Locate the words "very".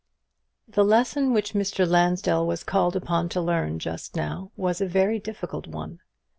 4.87-5.19